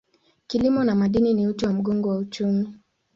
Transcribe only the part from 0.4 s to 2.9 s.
Kilimo na madini ni uti wa mgongo wa uchumi.